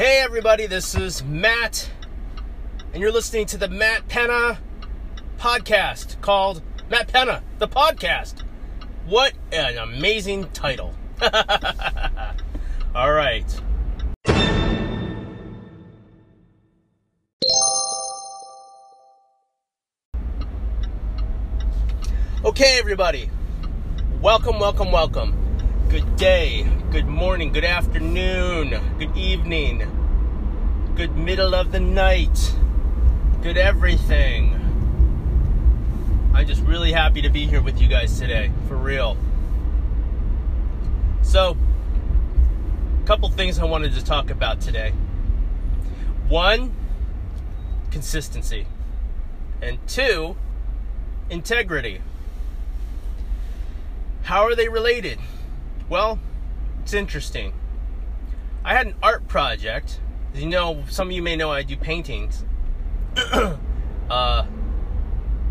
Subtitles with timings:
[0.00, 1.90] Hey, everybody, this is Matt,
[2.94, 4.58] and you're listening to the Matt Penna
[5.36, 8.42] podcast called Matt Penna, the podcast.
[9.04, 10.94] What an amazing title!
[12.94, 13.44] All right.
[22.42, 23.28] Okay, everybody,
[24.22, 25.39] welcome, welcome, welcome.
[25.90, 29.82] Good day, good morning, good afternoon, good evening,
[30.94, 32.54] good middle of the night,
[33.42, 34.54] good everything.
[36.32, 39.16] I'm just really happy to be here with you guys today, for real.
[41.22, 41.56] So,
[43.02, 44.92] a couple things I wanted to talk about today.
[46.28, 46.72] One,
[47.90, 48.68] consistency,
[49.60, 50.36] and two,
[51.30, 52.00] integrity.
[54.22, 55.18] How are they related?
[55.90, 56.20] Well,
[56.82, 57.52] it's interesting.
[58.64, 60.00] I had an art project.
[60.32, 62.44] You know, some of you may know I do paintings.
[64.08, 64.46] uh,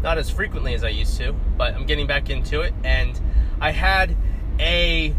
[0.02, 2.74] not as frequently as I used to, but I'm getting back into it.
[2.86, 3.20] And
[3.60, 4.16] I had
[4.62, 5.10] a,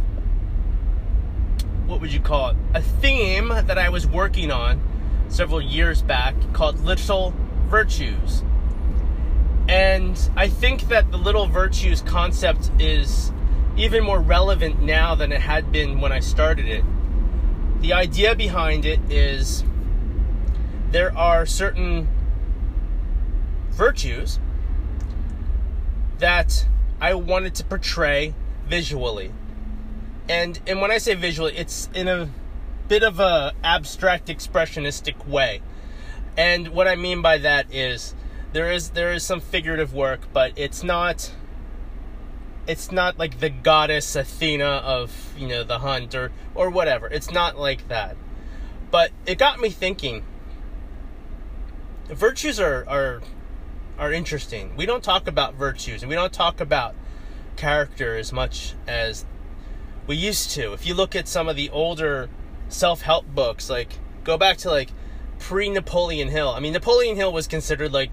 [1.85, 2.57] what would you call it?
[2.73, 4.81] A theme that I was working on
[5.29, 7.35] several years back called Little
[7.67, 8.43] Virtues.
[9.69, 13.33] And I think that the Little Virtues concept is
[13.81, 16.85] even more relevant now than it had been when I started it.
[17.81, 19.65] The idea behind it is
[20.91, 22.07] there are certain
[23.71, 24.39] virtues
[26.19, 26.67] that
[27.01, 28.35] I wanted to portray
[28.67, 29.33] visually.
[30.29, 32.29] And and when I say visually, it's in a
[32.87, 35.63] bit of a abstract expressionistic way.
[36.37, 38.15] And what I mean by that is
[38.53, 41.33] there is there is some figurative work, but it's not
[42.67, 47.07] it's not like the goddess Athena of you know the hunt or or whatever.
[47.09, 48.17] It's not like that.
[48.91, 50.25] But it got me thinking.
[52.09, 53.23] Virtues are are
[53.99, 54.75] are interesting.
[54.77, 56.95] We don't talk about virtues and we don't talk about
[57.57, 59.25] character as much as
[60.07, 60.73] we used to.
[60.73, 62.29] If you look at some of the older
[62.69, 64.91] self-help books, like go back to like
[65.39, 66.51] pre-Napoleon Hill.
[66.51, 68.11] I mean, Napoleon Hill was considered like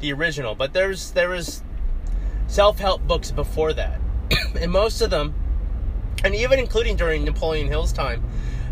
[0.00, 1.62] the original, but there's there was
[2.46, 4.00] self help books before that.
[4.60, 5.34] and most of them,
[6.24, 8.22] and even including during Napoleon Hill's time,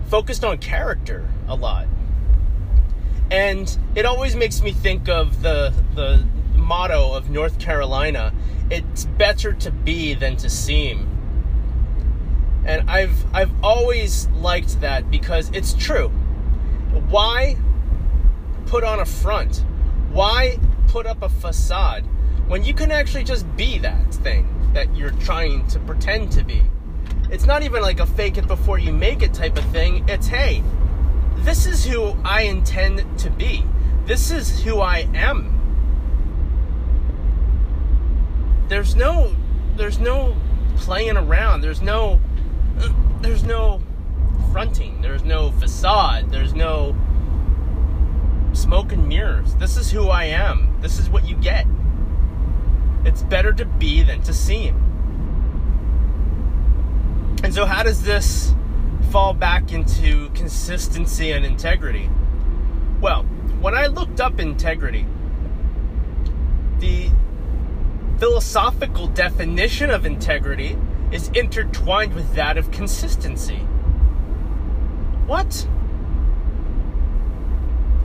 [0.09, 1.87] focused on character a lot.
[3.31, 8.33] And it always makes me think of the, the motto of North Carolina
[8.71, 11.11] it's better to be than to seem.
[12.65, 16.09] And I've I've always liked that because it's true.
[17.11, 17.57] Why
[18.67, 19.65] put on a front?
[20.11, 20.59] Why
[20.89, 22.09] put up a facade
[22.49, 26.63] when you can actually just be that thing that you're trying to pretend to be.
[27.31, 30.07] It's not even like a fake it before you make it type of thing.
[30.09, 30.63] It's hey,
[31.37, 33.65] this is who I intend to be.
[34.05, 35.51] This is who I am.
[38.69, 39.35] There's no
[39.77, 40.37] there's no
[40.77, 41.63] playing around.
[41.63, 42.21] There's no
[43.21, 43.81] there's no
[44.53, 45.01] fronting.
[45.01, 46.31] There's no facade.
[46.31, 46.95] There's no
[48.53, 49.55] smoke and mirrors.
[49.57, 50.79] This is who I am.
[50.81, 51.67] This is what you get.
[53.05, 54.77] It's better to be than to seem.
[57.43, 58.55] And so, how does this
[59.11, 62.09] fall back into consistency and integrity?
[63.01, 63.25] Well,
[63.61, 65.07] when I looked up integrity,
[66.79, 67.11] the
[68.19, 70.79] philosophical definition of integrity
[71.13, 73.59] is intertwined with that of consistency.
[75.27, 75.69] What?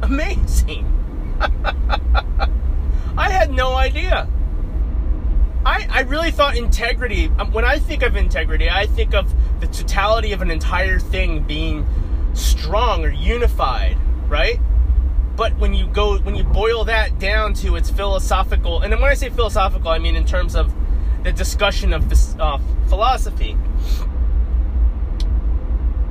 [0.02, 0.86] Amazing.
[3.18, 4.28] I had no idea.
[5.70, 9.68] I, I really thought integrity, um, when I think of integrity, I think of the
[9.68, 11.86] totality of an entire thing being
[12.34, 13.96] strong or unified,
[14.28, 14.60] right?
[15.36, 19.14] But when you go, when you boil that down to its philosophical, and when I
[19.14, 20.74] say philosophical, I mean in terms of
[21.22, 23.56] the discussion of this uh, philosophy,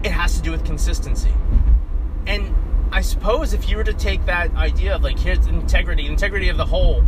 [0.04, 1.34] it has to do with consistency.
[2.28, 2.54] And
[2.92, 6.56] I suppose if you were to take that idea of like here's integrity, integrity of
[6.56, 7.04] the whole,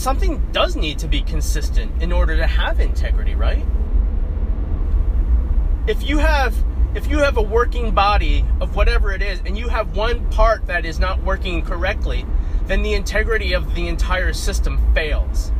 [0.00, 3.64] something does need to be consistent in order to have integrity, right?
[5.86, 6.54] If you have
[6.94, 10.66] if you have a working body of whatever it is and you have one part
[10.66, 12.24] that is not working correctly,
[12.64, 15.52] then the integrity of the entire system fails.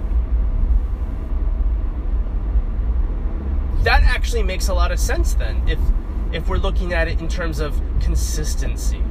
[3.85, 5.79] That actually makes a lot of sense then if
[6.33, 9.03] if we're looking at it in terms of consistency.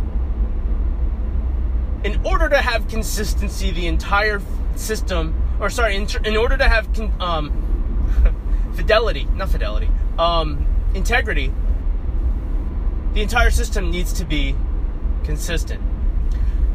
[2.03, 4.39] In order to have consistency, the entire
[4.79, 6.87] system, or sorry, in, in order to have
[7.19, 7.51] um,
[8.75, 11.51] fidelity, not fidelity, um, integrity,
[13.13, 14.55] The entire system needs to be
[15.23, 15.81] consistent.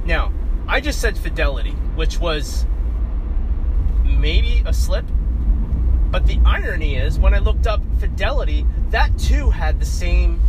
[0.06, 0.32] Now,
[0.66, 2.64] I just said fidelity, which was
[4.04, 5.04] maybe a slip.
[6.10, 10.40] But the irony is, when I looked up fidelity, that too had the same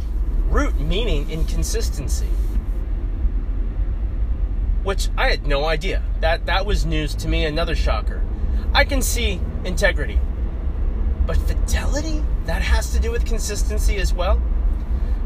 [0.50, 2.30] root meaning inconsistency.
[4.84, 6.04] Which I had no idea.
[6.22, 8.24] That that was news to me, another shocker.
[8.74, 10.20] I can see integrity.
[11.26, 12.24] But fidelity?
[12.46, 14.42] That has to do with consistency as well?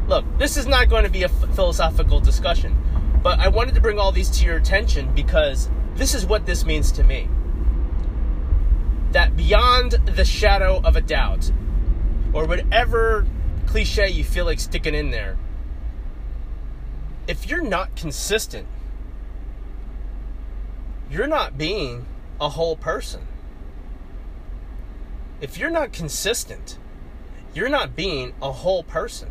[0.06, 2.76] Look, this is not going to be a philosophical discussion,
[3.22, 6.64] but I wanted to bring all these to your attention because this is what this
[6.64, 7.28] means to me.
[9.12, 11.50] That beyond the shadow of a doubt,
[12.32, 13.26] or whatever
[13.66, 15.38] cliche you feel like sticking in there,
[17.26, 18.68] if you're not consistent,
[21.10, 22.06] you're not being
[22.40, 23.26] a whole person.
[25.40, 26.78] If you're not consistent,
[27.54, 29.30] you're not being a whole person.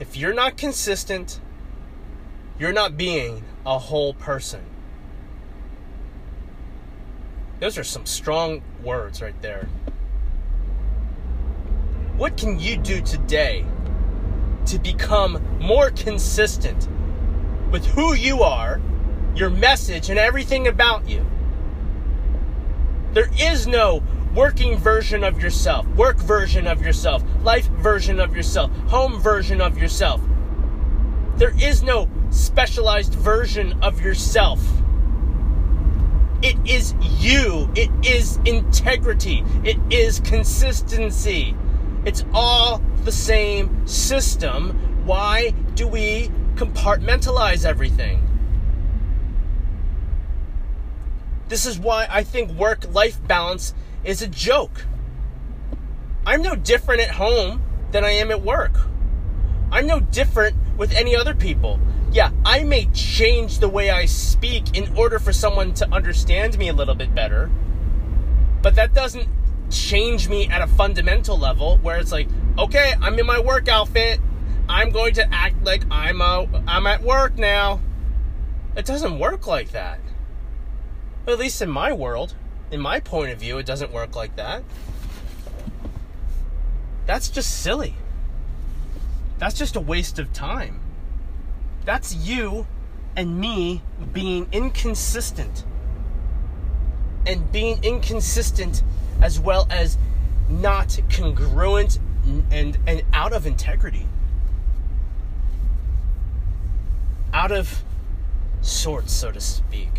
[0.00, 1.40] If you're not consistent,
[2.58, 4.60] you're not being a whole person.
[7.60, 9.68] Those are some strong words right there.
[12.16, 13.64] What can you do today
[14.66, 16.88] to become more consistent
[17.74, 18.80] with who you are,
[19.34, 21.26] your message, and everything about you?
[23.14, 24.00] There is no
[24.32, 29.76] working version of yourself, work version of yourself, life version of yourself, home version of
[29.76, 30.20] yourself.
[31.34, 34.60] There is no specialized version of yourself.
[36.42, 37.68] It is you.
[37.74, 39.42] It is integrity.
[39.64, 41.56] It is consistency.
[42.04, 45.06] It's all the same system.
[45.06, 48.28] Why do we compartmentalize everything?
[51.48, 54.86] This is why I think work life balance is a joke.
[56.26, 57.62] I'm no different at home
[57.92, 58.76] than I am at work.
[59.70, 61.78] I'm no different with any other people.
[62.12, 66.68] Yeah, I may change the way I speak in order for someone to understand me
[66.68, 67.50] a little bit better,
[68.62, 69.28] but that doesn't
[69.70, 72.28] change me at a fundamental level where it's like,
[72.58, 74.20] okay, I'm in my work outfit.
[74.68, 77.80] I'm going to act like I'm a, I'm at work now.
[78.76, 80.00] It doesn't work like that.
[81.26, 82.34] At least in my world
[82.70, 84.64] in my point of view, it doesn't work like that.
[87.06, 87.94] That's just silly.
[89.38, 90.80] That's just a waste of time.
[91.84, 92.66] That's you
[93.16, 93.82] and me
[94.12, 95.64] being inconsistent.
[97.26, 98.82] And being inconsistent
[99.20, 99.96] as well as
[100.48, 101.98] not congruent
[102.50, 104.06] and, and out of integrity.
[107.44, 107.84] Out of
[108.62, 109.90] sorts, so to speak.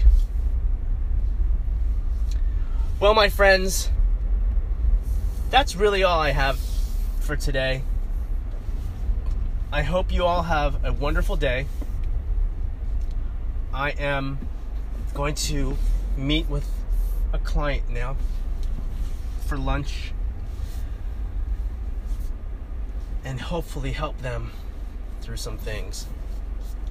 [2.99, 3.91] Well, my friends,
[5.51, 6.59] that's really all I have
[7.19, 7.83] for today.
[9.71, 11.67] I hope you all have a wonderful day.
[13.71, 14.39] I am
[15.13, 15.77] going to
[16.17, 16.67] meet with
[17.31, 18.17] a client now
[19.45, 20.13] for lunch
[23.23, 24.49] and hopefully help them
[25.21, 26.07] through some things.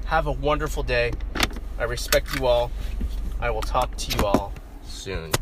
[0.07, 1.13] Have a wonderful day.
[1.79, 2.71] I respect you all.
[3.41, 4.53] I will talk to you all
[4.85, 5.33] soon.